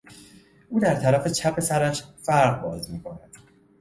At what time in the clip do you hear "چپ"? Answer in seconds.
1.27-1.59